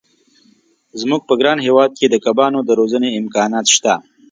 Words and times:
زموږ 0.99 1.21
په 1.27 1.33
ګران 1.41 1.57
هېواد 1.67 1.91
کې 1.99 2.07
د 2.09 2.15
کبانو 2.25 2.59
د 2.63 2.69
روزنې 2.79 3.09
امکانات 3.21 3.65
شته. 3.75 3.93